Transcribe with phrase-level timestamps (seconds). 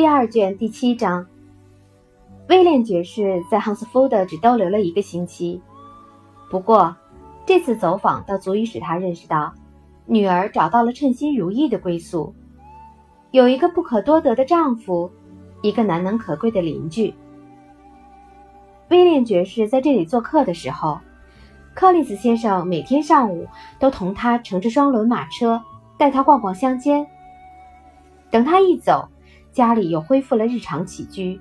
[0.00, 1.26] 第二卷第七章，
[2.48, 5.60] 威廉爵士在汉斯福德只逗留了一个星期，
[6.48, 6.96] 不过
[7.44, 9.52] 这次走访倒足以使他认识到，
[10.06, 12.34] 女儿找到了称心如意的归宿，
[13.30, 15.10] 有一个不可多得的丈夫，
[15.60, 17.12] 一个难能可贵的邻居。
[18.88, 20.98] 威廉爵士在这里做客的时候，
[21.74, 23.46] 克里斯先生每天上午
[23.78, 25.60] 都同他乘着双轮马车，
[25.98, 27.06] 带他逛逛乡间。
[28.30, 29.06] 等他一走，
[29.52, 31.40] 家里又恢复了日常起居。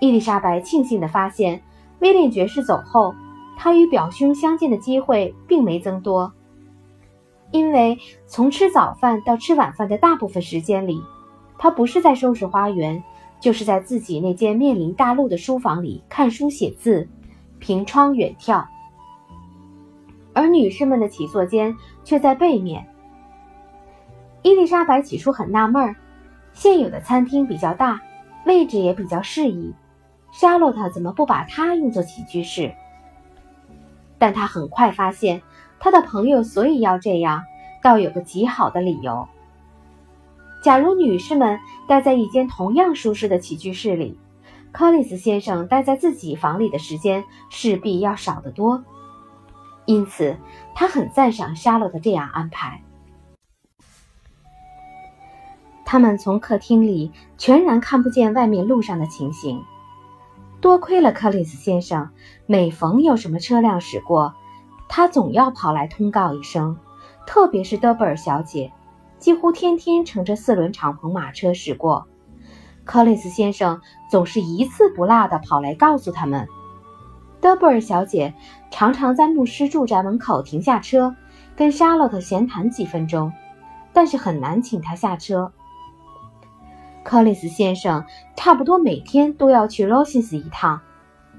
[0.00, 1.62] 伊丽莎白庆幸地发现，
[2.00, 3.14] 威廉爵士走后，
[3.56, 6.32] 他与表兄相见的机会并没增多。
[7.50, 11.02] 因为从吃早饭到吃晚饭的大部分时间里，
[11.58, 13.02] 他不是在收拾花园，
[13.40, 17.08] 就是在自己那间面临大陆的书房里看书写字，
[17.58, 18.64] 凭窗远眺。
[20.32, 22.86] 而女士们的起坐间却在背面。
[24.42, 25.96] 伊丽莎白起初很纳闷儿。
[26.52, 28.00] 现有的餐厅比较大，
[28.44, 29.74] 位置也比较适宜，
[30.32, 32.74] 莎洛特怎么不把它用作起居室？
[34.18, 35.42] 但他很快发现，
[35.78, 37.44] 他的朋友所以要这样，
[37.82, 39.26] 倒有个极好的理由。
[40.62, 44.18] 假如女士们待在一间同样舒适的起居室里，
[44.72, 48.84] 柯林斯先生待在自己房里的时间势必要少得多，
[49.86, 50.36] 因此
[50.74, 52.82] 他很赞赏莎洛特这样安排。
[55.90, 59.64] 他们从客厅里全然看不见外面路上的情形。
[60.60, 62.10] 多亏了克里斯先生，
[62.46, 64.32] 每逢有什么车辆驶过，
[64.88, 66.78] 他总要跑来通告一声。
[67.26, 68.72] 特别是德布尔小姐，
[69.18, 72.06] 几乎天天乘着四轮敞篷马车驶过，
[72.84, 76.46] 克里斯先生总是一次不落地跑来告诉他们。
[77.40, 78.32] 德布尔小姐
[78.70, 81.16] 常常在牧师住宅门口停下车，
[81.56, 83.32] 跟莎洛特闲谈几分钟，
[83.92, 85.50] 但是很难请她下车。
[87.10, 88.04] 克里斯先生
[88.36, 90.80] 差不多每天都要去罗西斯一趟，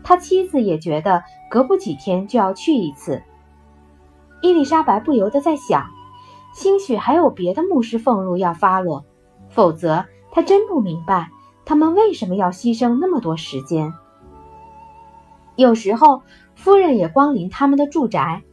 [0.03, 3.23] 他妻子也觉得隔不几天就要去一次。
[4.41, 5.85] 伊丽莎白不由得在想，
[6.53, 9.05] 兴许还有别的牧师俸禄要发落，
[9.47, 11.29] 否则她真不明白
[11.63, 13.93] 他们为什么要牺牲那么多时间。
[15.55, 16.21] 有时候
[16.53, 18.43] 夫人也光临他们的住宅，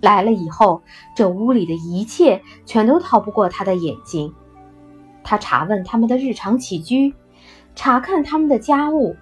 [0.00, 0.82] 来了以后，
[1.14, 4.34] 这屋里的一切全都逃不过他的眼睛。
[5.28, 7.14] 他查问他们的日常起居，
[7.74, 9.14] 查看他们的家务，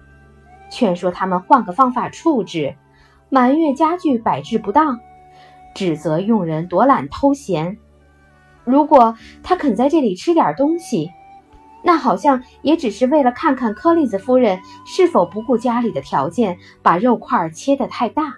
[0.71, 2.77] 劝说他们换个方法处置，
[3.27, 5.01] 埋怨家具摆置不当，
[5.75, 7.77] 指责佣人躲懒偷闲。
[8.63, 11.11] 如果他肯在这里吃点东西，
[11.83, 18.35] 那好像也只是为了看看柯利子夫人是否不顾家里的条件，把肉块切得太大。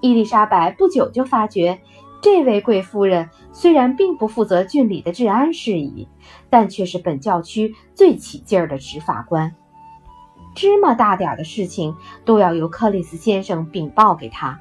[0.00, 1.82] 伊丽莎白不久就发觉。
[2.22, 6.06] 这位贵夫人虽然并不负责郡里的治安事宜，
[6.50, 9.54] 但却是本教区最起劲儿的执法官。
[10.54, 14.60] 芝麻大点儿的事情都要由克里斯先生禀报给他。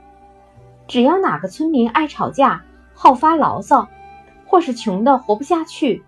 [0.88, 3.88] 只要哪个村民爱吵架、好发牢骚，
[4.46, 6.04] 或是穷得活不下去，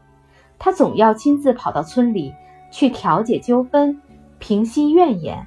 [0.58, 2.34] 他总要亲自跑到村里
[2.72, 4.02] 去调解纠纷、
[4.40, 5.46] 平息怨言，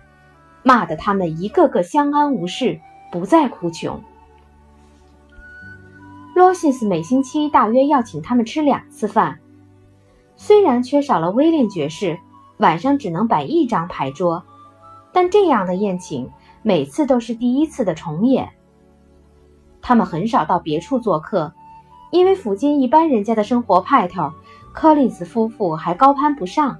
[0.62, 2.78] 骂得他们一个个相安无事，
[3.10, 4.02] 不再哭穷。
[6.34, 9.38] 罗西斯每星期大约要请他们吃两次饭，
[10.34, 12.18] 虽然缺少了威廉爵士，
[12.56, 14.42] 晚上只能摆一张牌桌，
[15.12, 16.28] 但这样的宴请
[16.62, 18.48] 每次都是第一次的重演。
[19.80, 21.52] 他们很少到别处做客，
[22.10, 24.32] 因为附近一般人家的生活派头，
[24.72, 26.76] 柯林斯夫妇还高攀不上。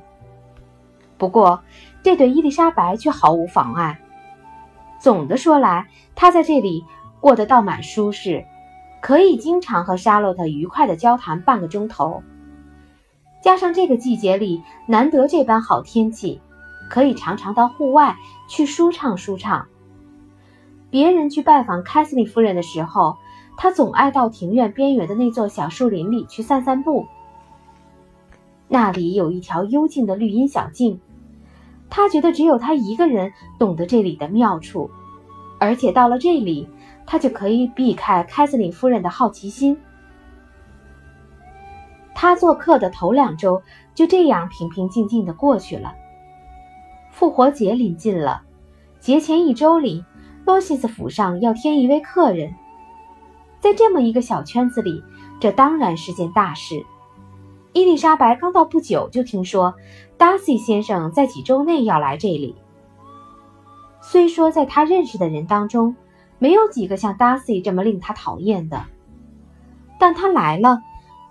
[1.16, 1.62] 不过，
[2.02, 4.00] 这对伊丽莎白却毫无妨碍。
[4.98, 5.86] 总的说来，
[6.16, 6.84] 她在这里
[7.20, 8.44] 过得倒蛮舒适。
[9.04, 12.22] 可以经常和沙洛特愉快地交谈半个钟头，
[13.42, 16.40] 加上这个季节里难得这般好天气，
[16.88, 18.16] 可以常常到户外
[18.48, 19.66] 去舒畅舒畅。
[20.88, 23.18] 别人去拜访凯瑟琳夫人的时候，
[23.58, 27.06] 他总爱到庭院边缘的那座小树林里去散散步。
[28.68, 30.98] 那里有一条幽静的绿荫小径，
[31.90, 34.90] 他觉得只有他一个人懂得这里的妙处，
[35.60, 36.66] 而且到了这里。
[37.06, 39.78] 他就可以避开凯瑟琳夫人的好奇心。
[42.14, 43.62] 他做客的头两周
[43.94, 45.94] 就这样平平静静的过去了。
[47.10, 48.42] 复活节临近了，
[49.00, 50.04] 节前一周里，
[50.44, 52.54] 罗西斯府上要添一位客人。
[53.60, 55.02] 在这么一个小圈子里，
[55.40, 56.84] 这当然是件大事。
[57.72, 59.74] 伊丽莎白刚到不久，就听说
[60.16, 62.54] 达西先生在几周内要来这里。
[64.00, 65.96] 虽说在他认识的人当中，
[66.44, 68.84] 没有几个像 Darcy 这么令他讨厌的，
[69.98, 70.82] 但他来了，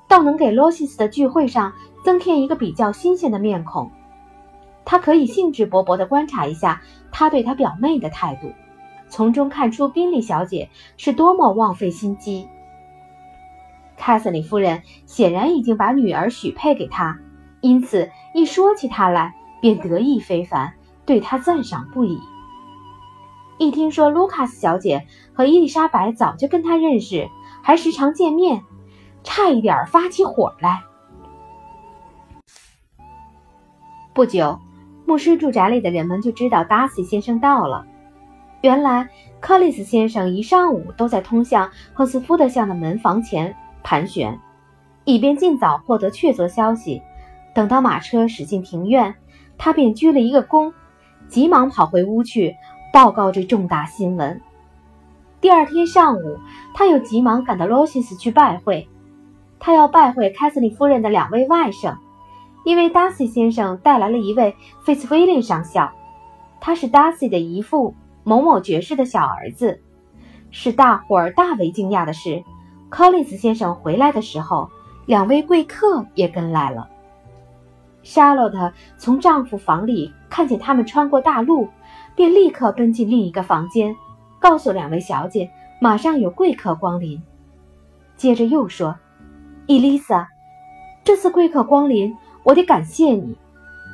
[0.07, 1.73] 倒能给罗西斯的聚会上
[2.03, 3.91] 增添一个比较新鲜的面孔。
[4.83, 6.81] 他可以兴致勃勃地观察一下
[7.11, 8.53] 他对他表妹的态度，
[9.07, 12.47] 从中看出宾利小姐是多么枉费心机。
[13.95, 17.19] 凯瑟琳夫人显然已经把女儿许配给他，
[17.61, 20.73] 因此一说起他来便得意非凡，
[21.05, 22.19] 对他赞赏不已。
[23.63, 27.29] 一听说卢卡斯小姐和伊丽莎白早就跟他认识，
[27.61, 28.61] 还时常见面，
[29.23, 30.83] 差一点发起火来。
[34.13, 34.59] 不久，
[35.05, 37.85] 牧师住宅里的人们就知道达西先生到了。
[38.61, 44.39] 原来，克里斯先生一上午都在通向赫斯福德巷的门房前盘旋，
[45.05, 47.01] 以便尽早获得确凿消息。
[47.55, 49.15] 等到马车驶进庭院，
[49.57, 50.73] 他便鞠了一个躬，
[51.27, 52.55] 急忙跑回屋去
[52.93, 54.39] 报告这重大新闻。
[55.41, 56.37] 第二天上午，
[56.75, 58.87] 他又急忙赶到罗西斯去拜会，
[59.59, 61.97] 他要拜会凯瑟琳夫人的两位外甥。
[62.63, 65.91] 因为达西先生带来了一位费茨威廉上校，
[66.61, 69.81] 他是达西的姨父某某爵士的小儿子。
[70.51, 72.43] 使大伙儿大为惊讶的是，
[72.89, 74.69] 柯林斯先生回来的时候，
[75.07, 76.87] 两位贵客也跟来了。
[78.03, 81.69] 莎洛特从丈夫房里看见他们穿过大路，
[82.15, 83.95] 便立刻奔进另一个房间，
[84.39, 85.49] 告诉两位小姐
[85.81, 87.21] 马上有贵客光临。
[88.17, 88.95] 接着又说
[89.67, 90.27] ：“伊丽莎，
[91.03, 93.37] 这次贵客光临。”我得感谢你，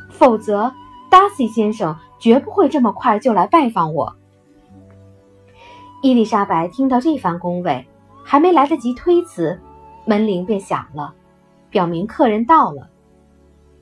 [0.10, 0.74] 否则
[1.08, 4.16] 达西先生绝不会这么快就来拜访我。
[6.02, 7.86] 伊丽莎白听到这番恭维，
[8.24, 9.62] 还没来得及推辞，
[10.06, 11.14] 门铃便响了，
[11.70, 12.90] 表明客人到了。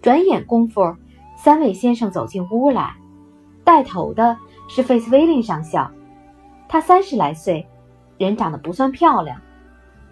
[0.01, 0.97] 转眼功夫，
[1.37, 2.93] 三位先生走进屋来，
[3.67, 4.37] 带头的
[4.69, 5.91] 是费斯威林上校，
[6.69, 7.67] 他三十来岁，
[8.17, 9.41] 人长得不算漂亮，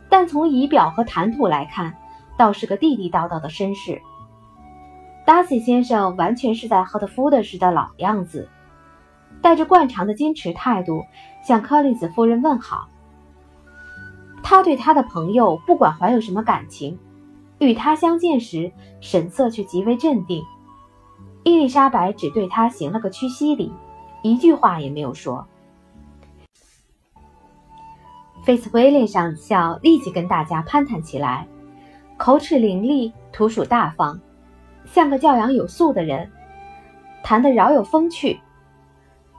[0.09, 1.95] 但从仪表和谈吐来看，
[2.37, 4.01] 倒是个地地道道的绅士。
[5.25, 8.49] 达西先生完全是在赫特福德时的老样子，
[9.41, 11.05] 带着惯常的矜持态度
[11.41, 12.89] 向柯林斯夫人问好。
[14.43, 16.99] 他对他的朋友不管怀有什么感情，
[17.59, 18.69] 与他相见时
[18.99, 20.43] 神色却极为镇定。
[21.47, 23.71] 伊丽莎白只对他行了个屈膝礼，
[24.23, 25.45] 一句话也没有说。
[28.43, 31.47] 菲茨威廉上校立即跟大家攀谈起来，
[32.17, 34.19] 口齿伶俐，图属大方。
[34.85, 36.31] 像个教养有素的人，
[37.21, 38.39] 谈得饶有风趣。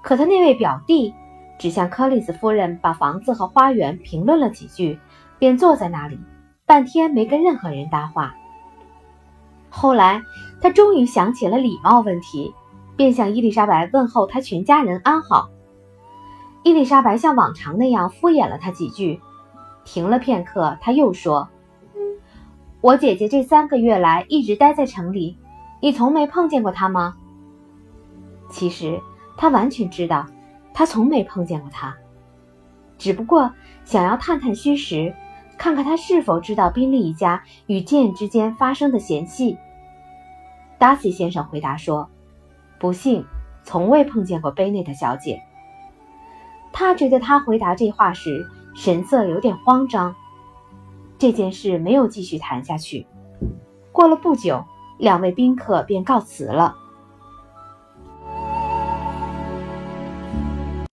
[0.01, 1.13] 可他那位表弟
[1.59, 4.97] 只向柯里斯夫人把房子和花园评论了几句，
[5.41, 6.21] 便坐在那里，
[6.67, 8.37] 半天没跟任何人搭话。
[9.69, 10.23] 后来
[10.61, 12.55] 他终于想起了礼貌问题，
[12.97, 15.51] 便向伊丽莎白问候他全家人安好。
[16.63, 19.21] 伊丽莎白像往常那样敷衍了他几句，
[19.85, 21.49] 停了片刻，他又说。
[22.81, 25.39] 我姐姐这三个月来一直待在城里，
[25.81, 27.17] 你从没碰见过她吗？
[28.49, 29.01] 其实
[29.37, 30.27] 他完全知道，
[30.73, 31.97] 他从没碰见过她，
[32.97, 33.53] 只不过
[33.85, 35.13] 想要探探虚实，
[35.59, 39.59] 看看他是否知道宾利一家与剑之间发生的嫌隙。
[40.79, 42.09] 达西先生回答说
[42.79, 43.25] ：“不幸，
[43.65, 45.43] 从未碰见过贝内特小姐。”
[46.73, 50.15] 他觉得他回答这话时神色有点慌张。
[51.19, 53.07] 这件事没有继续谈下去。
[53.91, 54.63] 过了不久，
[54.99, 56.77] 两位宾客便告辞了。